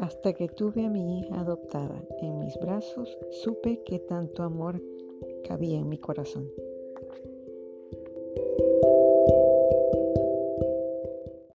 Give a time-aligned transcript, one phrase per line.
[0.00, 4.80] Hasta que tuve a mi hija adoptada en mis brazos, supe que tanto amor
[5.46, 6.48] cabía en mi corazón.